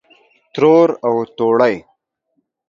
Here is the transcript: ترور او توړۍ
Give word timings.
ترور 0.53 0.89
او 1.07 1.13
توړۍ 1.37 1.75